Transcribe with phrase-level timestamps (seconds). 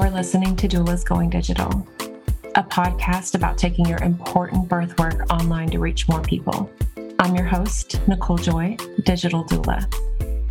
[0.00, 1.86] You're listening to Doulas Going Digital,
[2.54, 6.70] a podcast about taking your important birth work online to reach more people.
[7.18, 9.84] I'm your host, Nicole Joy, digital doula,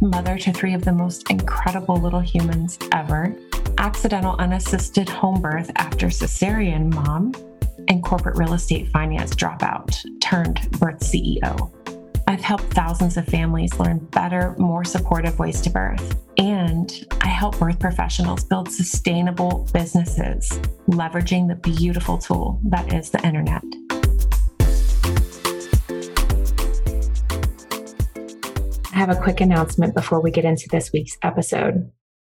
[0.02, 3.36] mother to three of the most incredible little humans ever,
[3.80, 7.34] accidental unassisted home birth after cesarean mom,
[7.88, 11.74] and corporate real estate finance dropout turned birth CEO.
[12.28, 16.29] I've helped thousands of families learn better, more supportive ways to birth.
[16.60, 20.50] And I help birth professionals build sustainable businesses,
[20.90, 23.64] leveraging the beautiful tool that is the internet.
[28.92, 31.90] I have a quick announcement before we get into this week's episode.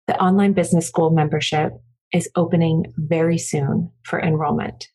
[0.07, 1.73] The online business school membership
[2.13, 4.87] is opening very soon for enrollment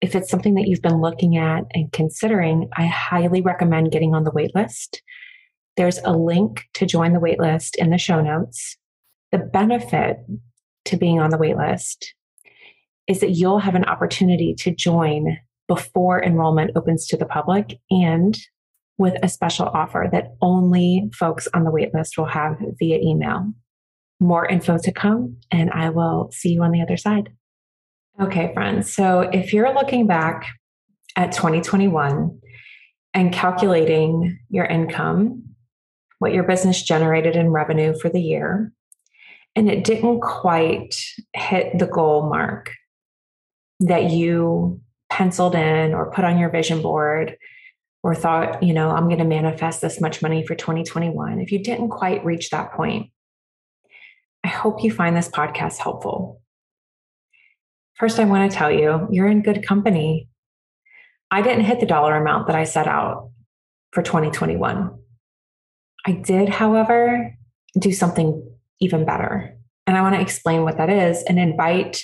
[0.00, 4.24] if it's something that you've been looking at and considering, I highly recommend getting on
[4.24, 4.98] the waitlist.
[5.80, 8.76] There's a link to join the waitlist in the show notes.
[9.32, 10.18] The benefit
[10.84, 12.04] to being on the waitlist
[13.06, 18.38] is that you'll have an opportunity to join before enrollment opens to the public and
[18.98, 23.50] with a special offer that only folks on the waitlist will have via email.
[24.20, 27.30] More info to come, and I will see you on the other side.
[28.20, 28.92] Okay, friends.
[28.92, 30.46] So if you're looking back
[31.16, 32.38] at 2021
[33.14, 35.46] and calculating your income,
[36.20, 38.72] what your business generated in revenue for the year,
[39.56, 40.94] and it didn't quite
[41.34, 42.70] hit the goal mark
[43.80, 47.36] that you penciled in or put on your vision board
[48.02, 51.40] or thought, you know, I'm going to manifest this much money for 2021.
[51.40, 53.10] If you didn't quite reach that point,
[54.44, 56.40] I hope you find this podcast helpful
[58.00, 60.26] First, I want to tell you, you're in good company.
[61.30, 63.28] I didn't hit the dollar amount that I set out
[63.92, 64.98] for 2021.
[66.06, 67.36] I did, however,
[67.78, 68.42] do something
[68.80, 69.56] even better.
[69.86, 72.02] And I want to explain what that is and invite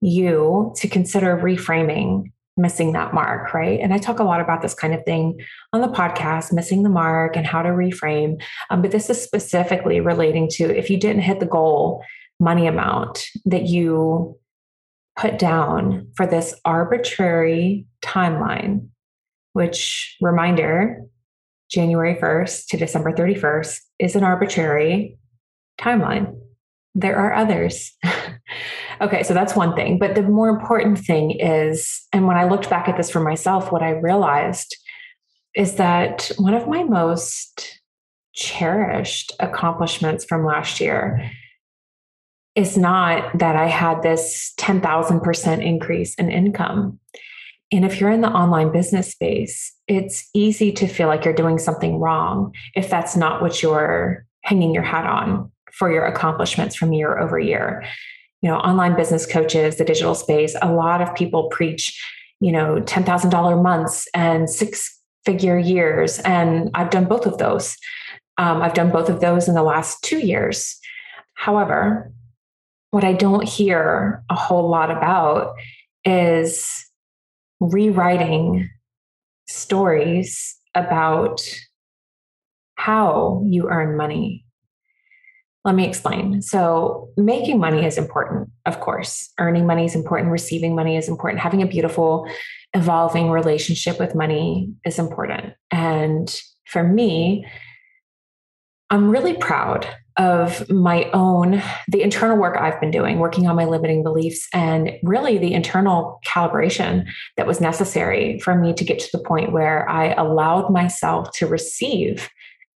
[0.00, 3.78] you to consider reframing missing that mark, right?
[3.80, 5.40] And I talk a lot about this kind of thing
[5.72, 8.42] on the podcast, missing the mark and how to reframe.
[8.68, 12.02] Um, but this is specifically relating to if you didn't hit the goal
[12.40, 14.36] money amount that you
[15.16, 18.88] put down for this arbitrary timeline,
[19.52, 21.04] which, reminder,
[21.70, 25.18] January 1st to December 31st is an arbitrary
[25.78, 26.34] timeline.
[26.94, 27.92] There are others.
[29.00, 29.98] okay, so that's one thing.
[29.98, 33.70] But the more important thing is, and when I looked back at this for myself,
[33.70, 34.76] what I realized
[35.54, 37.80] is that one of my most
[38.34, 41.30] cherished accomplishments from last year
[42.54, 46.98] is not that I had this 10,000% increase in income.
[47.70, 51.58] And if you're in the online business space, it's easy to feel like you're doing
[51.58, 56.92] something wrong if that's not what you're hanging your hat on for your accomplishments from
[56.92, 57.84] year over year.
[58.40, 62.00] You know, online business coaches, the digital space, a lot of people preach,
[62.40, 66.20] you know, $10,000 months and six figure years.
[66.20, 67.76] And I've done both of those.
[68.38, 70.78] Um, I've done both of those in the last two years.
[71.34, 72.12] However,
[72.92, 75.54] what I don't hear a whole lot about
[76.04, 76.87] is
[77.60, 78.68] rewriting
[79.46, 81.42] stories about
[82.76, 84.44] how you earn money.
[85.64, 86.40] Let me explain.
[86.40, 89.30] So, making money is important, of course.
[89.38, 90.30] Earning money is important.
[90.30, 91.40] Receiving money is important.
[91.40, 92.28] Having a beautiful,
[92.74, 95.54] evolving relationship with money is important.
[95.70, 96.34] And
[96.66, 97.44] for me,
[98.90, 99.86] I'm really proud
[100.18, 104.92] of my own, the internal work I've been doing, working on my limiting beliefs, and
[105.02, 107.06] really the internal calibration
[107.36, 111.46] that was necessary for me to get to the point where I allowed myself to
[111.46, 112.28] receive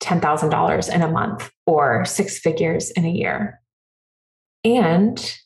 [0.02, 3.60] $10,000 in a month or six figures in a year.
[4.64, 5.38] And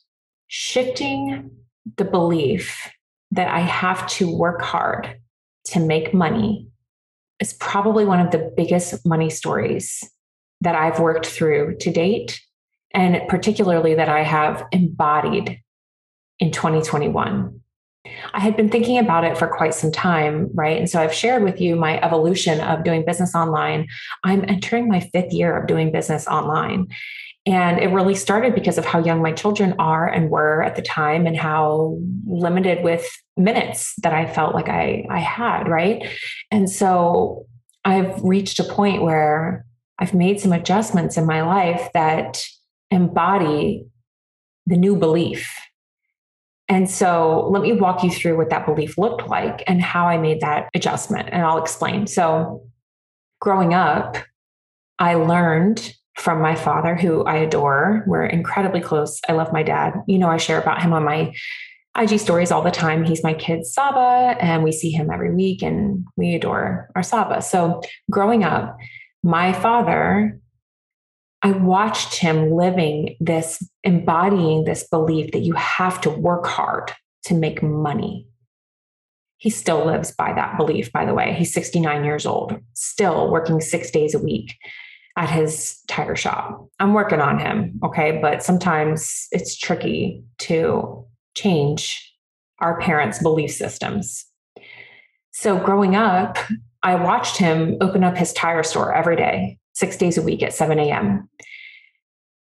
[0.47, 1.51] shifting
[1.97, 2.91] the belief
[3.31, 5.17] that I have to work hard
[5.65, 6.67] to make money
[7.39, 10.03] is probably one of the biggest money stories
[10.61, 12.41] that I've worked through to date,
[12.93, 15.59] and particularly that I have embodied
[16.39, 17.61] in 2021.
[18.33, 20.77] I had been thinking about it for quite some time, right?
[20.77, 23.87] And so I've shared with you my evolution of doing business online.
[24.23, 26.87] I'm entering my fifth year of doing business online.
[27.47, 30.81] And it really started because of how young my children are and were at the
[30.81, 36.03] time and how limited with minutes that I felt like I, I had, right?
[36.49, 37.45] And so
[37.83, 39.63] I've reached a point where
[39.99, 42.43] I've made some adjustments in my life that
[42.91, 43.87] embody
[44.65, 45.49] the new belief.
[46.67, 50.17] And so let me walk you through what that belief looked like and how I
[50.17, 51.29] made that adjustment.
[51.31, 52.07] And I'll explain.
[52.07, 52.63] So,
[53.39, 54.17] growing up,
[54.97, 58.03] I learned from my father, who I adore.
[58.07, 59.19] We're incredibly close.
[59.29, 59.93] I love my dad.
[60.07, 61.35] You know, I share about him on my
[61.97, 63.03] IG stories all the time.
[63.03, 67.41] He's my kid's Saba, and we see him every week, and we adore our Saba.
[67.41, 68.77] So, growing up,
[69.25, 70.39] my father,
[71.41, 76.91] I watched him living this, embodying this belief that you have to work hard
[77.23, 78.27] to make money.
[79.37, 81.33] He still lives by that belief, by the way.
[81.33, 84.55] He's 69 years old, still working six days a week
[85.17, 86.67] at his tire shop.
[86.79, 88.19] I'm working on him, okay?
[88.21, 92.13] But sometimes it's tricky to change
[92.59, 94.23] our parents' belief systems.
[95.31, 96.37] So growing up,
[96.85, 100.53] I watched him open up his tire store every day, six days a week at
[100.53, 101.27] 7 a.m.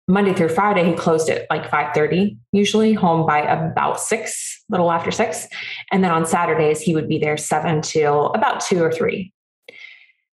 [0.08, 5.12] Monday through Friday, he closed at like 5:30, usually home by about six, little after
[5.12, 5.48] six.
[5.92, 9.32] And then on Saturdays, he would be there seven till about two or three.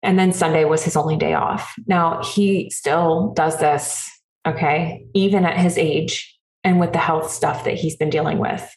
[0.02, 1.72] And then Sunday was his only day off.
[1.86, 4.10] Now he still does this,
[4.44, 8.68] okay, even at his age and with the health stuff that he's been dealing with.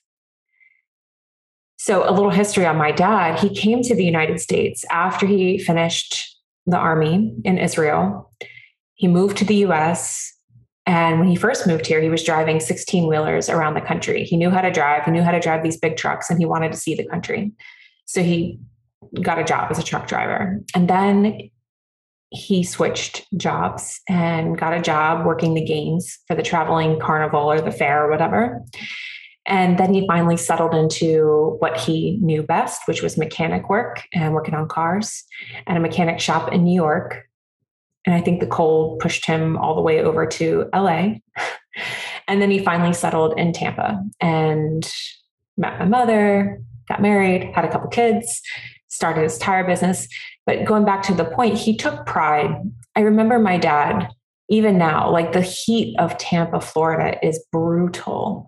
[1.81, 3.39] So, a little history on my dad.
[3.39, 8.29] He came to the United States after he finished the army in Israel.
[8.95, 10.33] He moved to the US.
[10.85, 14.25] And when he first moved here, he was driving 16 wheelers around the country.
[14.25, 16.45] He knew how to drive, he knew how to drive these big trucks, and he
[16.45, 17.53] wanted to see the country.
[18.05, 18.59] So, he
[19.21, 20.59] got a job as a truck driver.
[20.75, 21.49] And then
[22.31, 27.61] he switched jobs and got a job working the games for the traveling carnival or
[27.61, 28.61] the fair or whatever.
[29.45, 34.33] And then he finally settled into what he knew best, which was mechanic work and
[34.33, 35.23] working on cars
[35.65, 37.27] at a mechanic shop in New York.
[38.05, 41.15] And I think the cold pushed him all the way over to LA.
[42.27, 44.91] and then he finally settled in Tampa and
[45.57, 48.41] met my mother, got married, had a couple kids,
[48.87, 50.07] started his tire business.
[50.45, 52.55] But going back to the point, he took pride.
[52.95, 54.09] I remember my dad,
[54.49, 58.47] even now, like the heat of Tampa, Florida is brutal.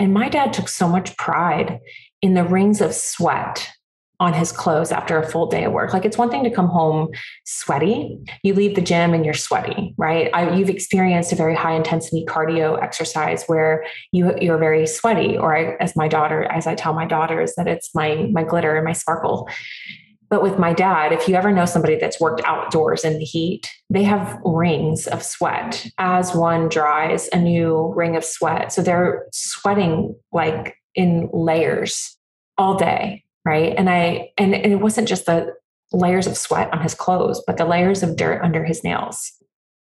[0.00, 1.78] And my dad took so much pride
[2.22, 3.70] in the rings of sweat
[4.18, 5.94] on his clothes after a full day of work.
[5.94, 7.08] Like it's one thing to come home
[7.44, 8.18] sweaty.
[8.42, 10.30] You leave the gym and you're sweaty, right?
[10.34, 15.38] I, you've experienced a very high intensity cardio exercise where you you're very sweaty.
[15.38, 18.76] Or I, as my daughter, as I tell my daughters that it's my my glitter
[18.76, 19.48] and my sparkle.
[20.30, 23.68] But with my dad, if you ever know somebody that's worked outdoors in the heat,
[23.90, 25.86] they have rings of sweat.
[25.98, 28.72] As one dries, a new ring of sweat.
[28.72, 32.16] So they're sweating like in layers
[32.58, 35.52] all day right and i and, and it wasn't just the
[35.92, 39.32] layers of sweat on his clothes but the layers of dirt under his nails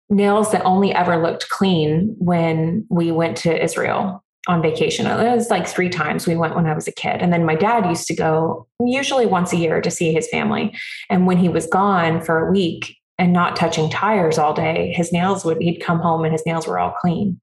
[0.09, 5.07] nails that only ever looked clean when we went to israel on vacation.
[5.07, 7.21] It was like three times we went when i was a kid.
[7.21, 10.75] And then my dad used to go usually once a year to see his family.
[11.09, 15.11] And when he was gone for a week and not touching tires all day his
[15.11, 17.39] nails would he'd come home and his nails were all clean.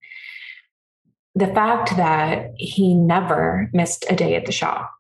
[1.35, 4.93] The fact that he never missed a day at the shop.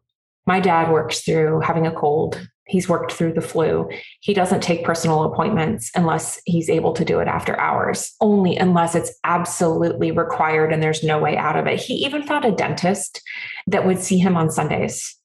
[0.47, 2.49] My dad works through having a cold.
[2.67, 3.89] He's worked through the flu.
[4.21, 8.95] He doesn't take personal appointments unless he's able to do it after hours, only unless
[8.95, 11.81] it's absolutely required and there's no way out of it.
[11.81, 13.21] He even found a dentist
[13.67, 15.17] that would see him on Sundays.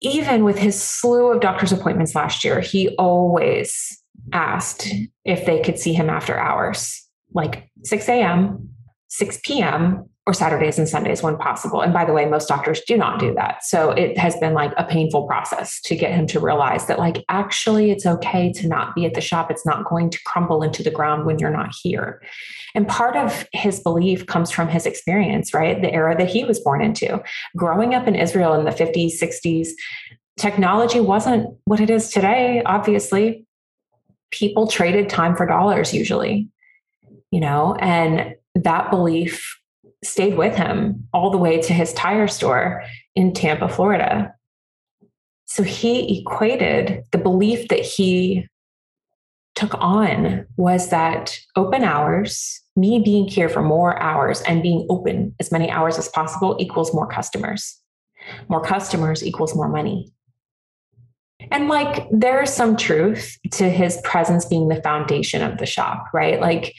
[0.00, 4.00] Even with his slew of doctor's appointments last year, he always
[4.32, 4.88] asked
[5.24, 8.70] if they could see him after hours, like 6 a.m.,
[9.08, 11.82] 6 p.m., or Saturdays and Sundays when possible.
[11.82, 13.62] And by the way, most doctors do not do that.
[13.62, 17.24] So it has been like a painful process to get him to realize that, like,
[17.28, 19.50] actually, it's okay to not be at the shop.
[19.50, 22.22] It's not going to crumble into the ground when you're not here.
[22.74, 25.80] And part of his belief comes from his experience, right?
[25.80, 27.22] The era that he was born into.
[27.54, 29.68] Growing up in Israel in the 50s, 60s,
[30.38, 33.46] technology wasn't what it is today, obviously.
[34.30, 36.48] People traded time for dollars usually,
[37.30, 39.60] you know, and that belief
[40.04, 42.82] stayed with him all the way to his tire store
[43.14, 44.34] in Tampa, Florida.
[45.46, 48.48] So he equated the belief that he
[49.54, 55.34] took on was that open hours, me being here for more hours and being open
[55.38, 57.80] as many hours as possible equals more customers.
[58.48, 60.12] More customers equals more money.
[61.50, 66.40] And like there's some truth to his presence being the foundation of the shop, right?
[66.40, 66.74] Like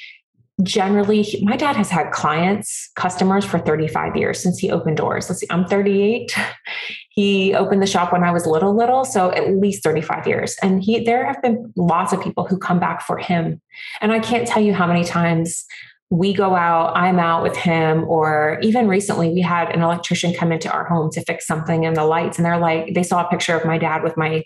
[0.63, 5.29] generally my dad has had clients customers for 35 years since he opened doors.
[5.29, 6.33] Let's see i'm 38
[7.09, 10.55] he opened the shop when i was little little so at least 35 years.
[10.63, 13.61] And he there have been lots of people who come back for him.
[13.99, 15.65] And i can't tell you how many times
[16.11, 20.51] we go out i'm out with him or even recently we had an electrician come
[20.51, 23.29] into our home to fix something in the lights and they're like they saw a
[23.29, 24.43] picture of my dad with my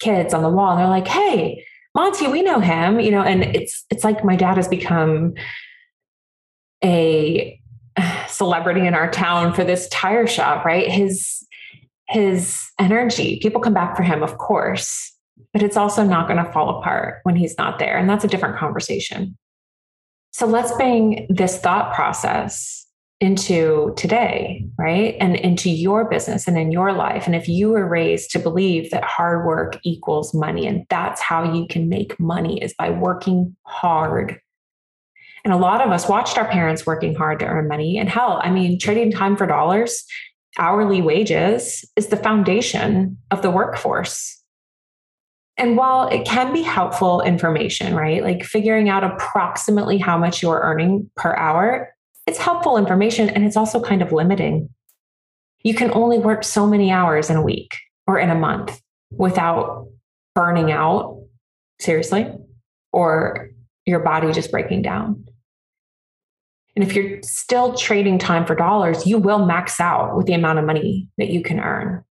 [0.00, 1.64] kids on the wall and they're like hey
[1.96, 5.32] Monty, we know him, you know, and it's it's like my dad has become
[6.84, 7.58] a
[8.28, 10.90] celebrity in our town for this tire shop, right?
[10.90, 11.42] His
[12.10, 15.10] his energy, people come back for him, of course,
[15.54, 17.96] but it's also not going to fall apart when he's not there.
[17.96, 19.36] And that's a different conversation.
[20.32, 22.85] So let's bring this thought process
[23.20, 25.16] into today, right?
[25.20, 27.26] And into your business and in your life.
[27.26, 31.54] And if you were raised to believe that hard work equals money and that's how
[31.54, 34.38] you can make money is by working hard.
[35.44, 37.96] And a lot of us watched our parents working hard to earn money.
[37.96, 40.04] And hell, I mean, trading time for dollars,
[40.58, 44.42] hourly wages is the foundation of the workforce.
[45.56, 48.22] And while it can be helpful information, right?
[48.22, 51.95] Like figuring out approximately how much you're earning per hour
[52.26, 54.68] it's helpful information and it's also kind of limiting.
[55.62, 58.80] You can only work so many hours in a week or in a month
[59.10, 59.88] without
[60.34, 61.22] burning out,
[61.80, 62.30] seriously,
[62.92, 63.50] or
[63.84, 65.24] your body just breaking down.
[66.74, 70.58] And if you're still trading time for dollars, you will max out with the amount
[70.58, 72.04] of money that you can earn.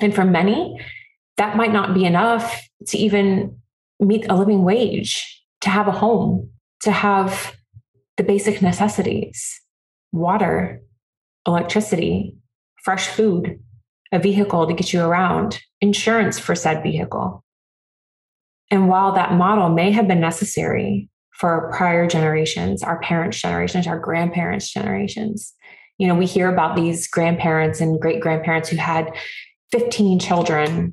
[0.00, 0.78] And for many,
[1.38, 3.56] that might not be enough to even
[3.98, 6.50] meet a living wage, to have a home,
[6.82, 7.54] to have
[8.20, 9.62] the basic necessities
[10.12, 10.82] water,
[11.46, 12.36] electricity,
[12.84, 13.58] fresh food,
[14.12, 17.42] a vehicle to get you around, insurance for said vehicle.
[18.70, 23.98] And while that model may have been necessary for prior generations, our parents' generations, our
[23.98, 25.54] grandparents' generations,
[25.96, 29.14] you know, we hear about these grandparents and great grandparents who had
[29.72, 30.92] 15 children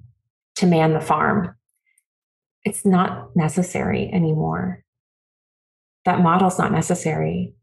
[0.55, 1.57] to man the farm.
[2.63, 4.85] It's not necessary anymore
[6.07, 7.53] that model's not necessary.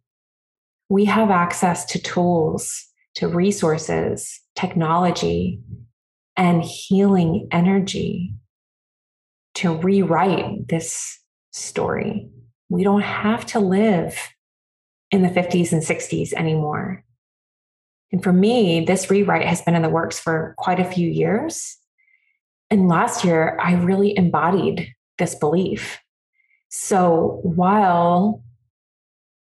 [0.90, 5.62] We have access to tools, to resources, technology,
[6.36, 8.34] and healing energy
[9.54, 11.18] to rewrite this
[11.52, 12.28] story.
[12.68, 14.18] We don't have to live
[15.10, 17.02] in the 50s and 60s anymore.
[18.12, 21.78] And for me, this rewrite has been in the works for quite a few years.
[22.70, 25.98] And last year, I really embodied this belief.
[26.76, 28.42] So while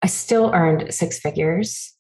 [0.03, 1.93] I still earned six figures,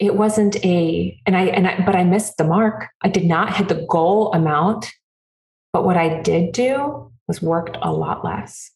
[0.00, 2.88] it wasn't a and I and I but I missed the mark.
[3.00, 4.90] I did not hit the goal amount,
[5.72, 8.72] but what I did do was worked a lot less.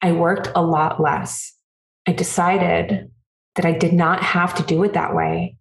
[0.00, 1.52] I worked a lot less.
[2.08, 3.10] I decided
[3.56, 5.58] that I did not have to do it that way.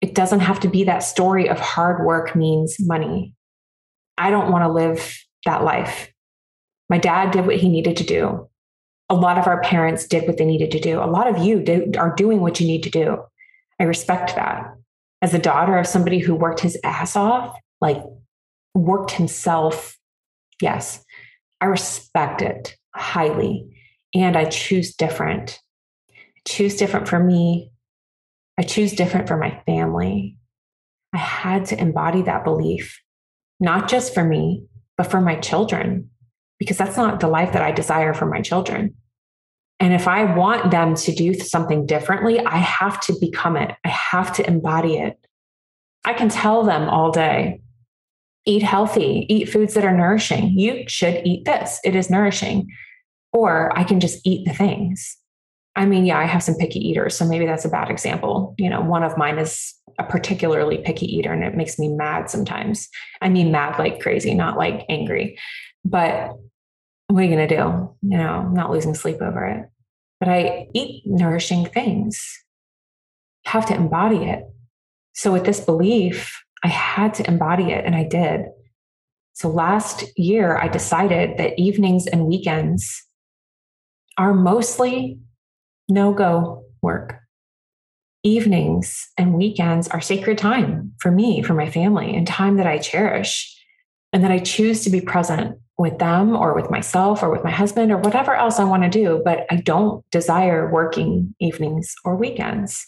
[0.00, 3.34] It doesn't have to be that story of hard work means money.
[4.16, 6.12] I don't want to live that life.
[6.88, 8.48] My dad did what he needed to do.
[9.08, 11.00] A lot of our parents did what they needed to do.
[11.00, 13.18] A lot of you did, are doing what you need to do.
[13.80, 14.74] I respect that.
[15.22, 18.02] As a daughter of somebody who worked his ass off, like
[18.74, 19.96] worked himself,
[20.60, 21.04] yes,
[21.60, 23.68] I respect it highly.
[24.14, 25.60] And I choose different.
[26.10, 27.70] I choose different for me.
[28.58, 30.36] I choose different for my family.
[31.12, 33.00] I had to embody that belief,
[33.60, 34.66] not just for me,
[34.96, 36.10] but for my children
[36.58, 38.94] because that's not the life that I desire for my children.
[39.78, 43.72] And if I want them to do something differently, I have to become it.
[43.84, 45.18] I have to embody it.
[46.04, 47.60] I can tell them all day
[48.46, 50.56] eat healthy, eat foods that are nourishing.
[50.56, 52.70] You should eat this, it is nourishing.
[53.32, 55.16] Or I can just eat the things.
[55.74, 58.54] I mean, yeah, I have some picky eaters, so maybe that's a bad example.
[58.56, 62.30] You know, one of mine is a particularly picky eater and it makes me mad
[62.30, 62.88] sometimes.
[63.20, 65.36] I mean, mad like crazy, not like angry.
[65.86, 66.36] But
[67.06, 67.96] what are you going to do?
[68.02, 69.68] You know, I'm not losing sleep over it.
[70.18, 72.26] But I eat nourishing things.
[73.44, 74.42] have to embody it.
[75.14, 78.46] So with this belief, I had to embody it and I did.
[79.34, 83.04] So last year, I decided that evenings and weekends
[84.18, 85.20] are mostly
[85.88, 87.20] no go work.
[88.24, 92.78] Evenings and weekends are sacred time for me, for my family, and time that I
[92.78, 93.54] cherish
[94.12, 97.50] and that I choose to be present with them or with myself or with my
[97.50, 102.16] husband or whatever else I want to do, but I don't desire working evenings or
[102.16, 102.86] weekends.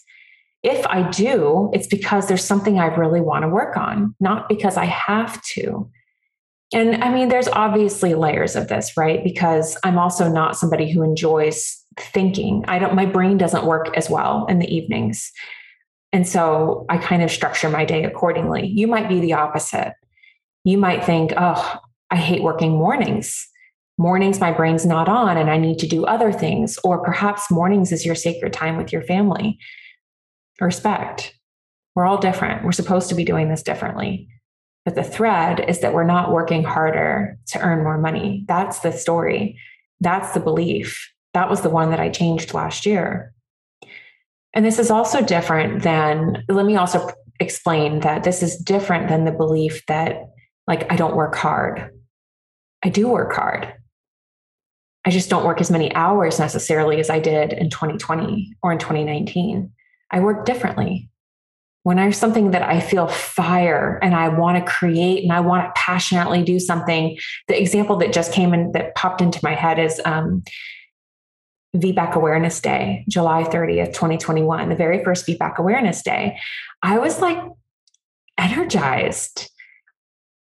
[0.63, 4.75] If I do, it's because there's something I really want to work on, not because
[4.75, 5.89] I have to.
[6.73, 9.23] And I mean, there's obviously layers of this, right?
[9.23, 12.65] Because I'm also not somebody who enjoys thinking.
[12.67, 15.31] I don't, my brain doesn't work as well in the evenings.
[16.11, 18.67] And so I kind of structure my day accordingly.
[18.67, 19.93] You might be the opposite.
[20.63, 21.79] You might think, oh,
[22.11, 23.47] I hate working mornings.
[23.97, 26.79] Mornings, my brain's not on and I need to do other things.
[26.83, 29.59] Or perhaps mornings is your sacred time with your family.
[30.61, 31.35] Respect.
[31.95, 32.63] We're all different.
[32.63, 34.29] We're supposed to be doing this differently.
[34.85, 38.45] But the thread is that we're not working harder to earn more money.
[38.47, 39.59] That's the story.
[39.99, 41.11] That's the belief.
[41.33, 43.33] That was the one that I changed last year.
[44.53, 49.25] And this is also different than, let me also explain that this is different than
[49.25, 50.23] the belief that,
[50.67, 51.91] like, I don't work hard.
[52.83, 53.73] I do work hard.
[55.05, 58.79] I just don't work as many hours necessarily as I did in 2020 or in
[58.79, 59.71] 2019.
[60.11, 61.09] I work differently.
[61.83, 65.65] When have something that I feel fire and I want to create and I want
[65.65, 67.17] to passionately do something,
[67.47, 70.43] the example that just came in that popped into my head is um,
[71.75, 76.37] VBAC Awareness Day, July 30th, 2021, the very first VBAC Awareness Day.
[76.83, 77.41] I was like
[78.37, 79.49] energized.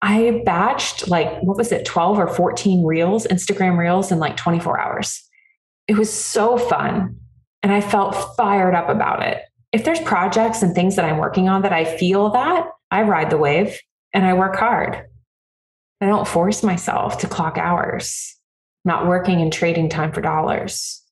[0.02, 4.80] I batched like, what was it, 12 or 14 reels, Instagram reels in like 24
[4.80, 5.22] hours.
[5.88, 7.16] It was so fun.
[7.62, 9.42] And I felt fired up about it.
[9.72, 13.30] If there's projects and things that I'm working on that I feel that, I ride
[13.30, 13.78] the wave
[14.12, 15.06] and I work hard.
[16.00, 18.36] I don't force myself to clock hours,
[18.84, 21.02] not working and trading time for dollars.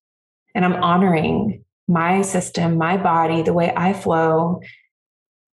[0.54, 4.60] And I'm honoring my system, my body, the way I flow,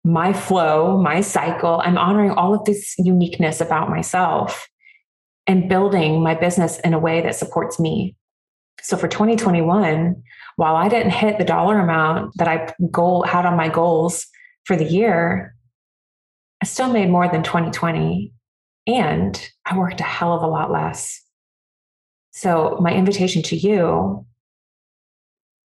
[0.05, 1.81] my flow, my cycle.
[1.83, 4.69] I'm honoring all of this uniqueness about myself
[5.47, 8.15] and building my business in a way that supports me.
[8.81, 10.21] So for 2021,
[10.57, 14.27] while I didn't hit the dollar amount that I goal had on my goals
[14.65, 15.55] for the year,
[16.61, 18.31] I still made more than 2020
[18.85, 21.19] and I worked a hell of a lot less.
[22.31, 24.25] So my invitation to you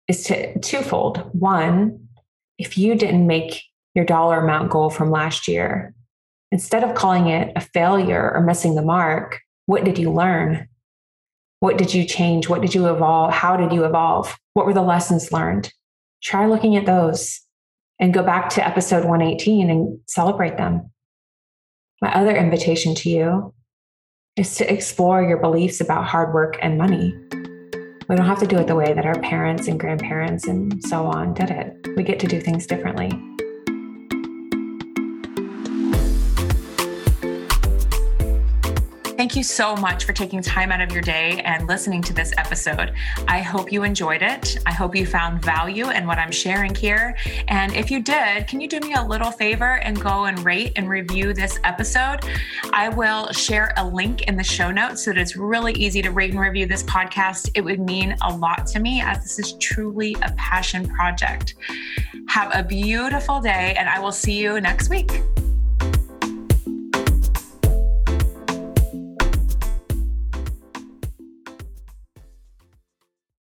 [0.06, 1.28] is to twofold.
[1.32, 2.08] One,
[2.56, 3.62] if you didn't make
[3.98, 5.92] your dollar amount goal from last year,
[6.52, 10.68] instead of calling it a failure or missing the mark, what did you learn?
[11.58, 12.48] What did you change?
[12.48, 13.34] What did you evolve?
[13.34, 14.38] How did you evolve?
[14.54, 15.72] What were the lessons learned?
[16.22, 17.40] Try looking at those
[17.98, 20.92] and go back to episode 118 and celebrate them.
[22.00, 23.52] My other invitation to you
[24.36, 27.16] is to explore your beliefs about hard work and money.
[28.08, 31.04] We don't have to do it the way that our parents and grandparents and so
[31.04, 31.96] on did it.
[31.96, 33.10] We get to do things differently.
[39.18, 42.32] Thank you so much for taking time out of your day and listening to this
[42.38, 42.92] episode.
[43.26, 44.58] I hope you enjoyed it.
[44.64, 47.16] I hope you found value in what I'm sharing here.
[47.48, 50.74] And if you did, can you do me a little favor and go and rate
[50.76, 52.20] and review this episode?
[52.72, 56.12] I will share a link in the show notes so that it's really easy to
[56.12, 57.50] rate and review this podcast.
[57.56, 61.56] It would mean a lot to me as this is truly a passion project.
[62.28, 65.10] Have a beautiful day, and I will see you next week.